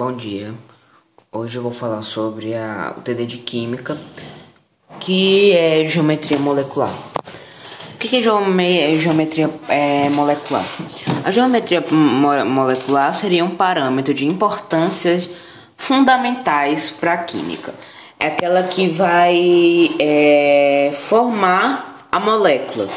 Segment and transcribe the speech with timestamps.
[0.00, 0.54] Bom dia.
[1.30, 3.98] Hoje eu vou falar sobre a, o TD de Química,
[4.98, 6.88] que é geometria molecular.
[6.88, 10.64] O que é geometria é, molecular?
[11.22, 15.28] A geometria mo molecular seria um parâmetro de importâncias
[15.76, 17.74] fundamentais para a química.
[18.18, 22.88] É aquela que vai é, formar a molécula.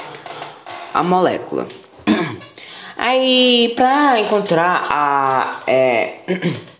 [0.93, 1.67] A molécula.
[2.97, 5.63] Aí, para encontrar a.
[5.67, 6.19] É,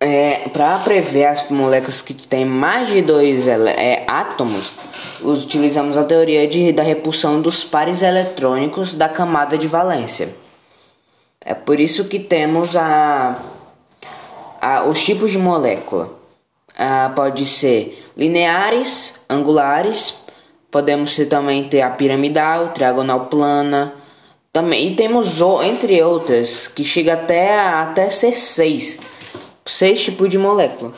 [0.00, 4.72] é, para prever as moléculas que têm mais de dois é, átomos,
[5.22, 10.34] utilizamos a teoria de, da repulsão dos pares eletrônicos da camada de valência.
[11.40, 13.38] É por isso que temos a,
[14.60, 16.16] a os tipos de molécula.
[16.76, 20.14] Ah, pode ser lineares, angulares,
[20.70, 23.94] Podemos também ter a piramidal, triagonal plana.
[24.52, 28.98] Também, e temos, entre outras, que chega até, até ser seis.
[29.68, 30.94] Seis tipos de molécula.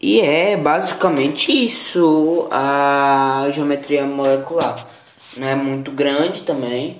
[0.00, 4.86] E é basicamente isso a geometria molecular.
[5.36, 6.98] Não é muito grande também.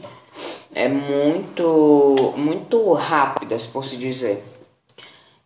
[0.75, 4.45] É muito muito rápida, se posso dizer.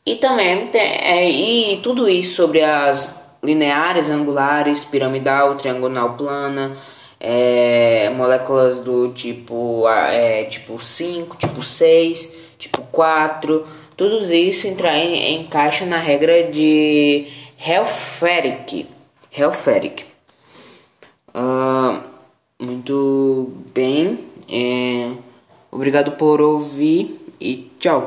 [0.05, 6.77] E também tem, é, e tudo isso sobre as lineares, angulares, piramidal, triangular plana,
[7.21, 13.65] é, moléculas do tipo, é, tipo 5, tipo 6, tipo 4,
[14.11, 17.27] tudo isso entra em, encaixa na regra de
[17.65, 18.87] Helferic.
[19.31, 20.05] Helferic.
[21.33, 22.03] Uh,
[22.59, 24.19] muito bem.
[24.51, 25.13] É,
[25.71, 28.01] obrigado por ouvir e tchau.